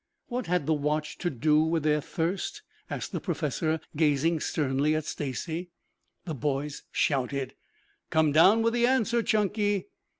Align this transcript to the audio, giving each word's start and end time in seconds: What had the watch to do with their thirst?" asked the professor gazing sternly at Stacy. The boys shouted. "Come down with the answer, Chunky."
What 0.29 0.47
had 0.47 0.65
the 0.65 0.73
watch 0.73 1.19
to 1.19 1.29
do 1.29 1.59
with 1.61 1.83
their 1.83 2.01
thirst?" 2.01 2.63
asked 2.89 3.11
the 3.11 3.19
professor 3.21 3.79
gazing 3.95 4.39
sternly 4.39 4.95
at 4.95 5.05
Stacy. 5.05 5.69
The 6.25 6.33
boys 6.33 6.81
shouted. 6.91 7.53
"Come 8.09 8.31
down 8.31 8.63
with 8.63 8.73
the 8.73 8.87
answer, 8.87 9.21
Chunky." 9.21 9.89